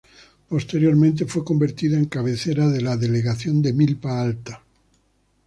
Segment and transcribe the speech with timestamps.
[0.49, 4.63] Posteriormente fue convertida en cabecera de la delegación de Milpa Alta.